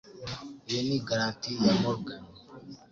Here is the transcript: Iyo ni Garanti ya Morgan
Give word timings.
Iyo 0.69 0.79
ni 0.87 0.97
Garanti 1.07 1.49
ya 1.65 1.73
Morgan 1.81 2.23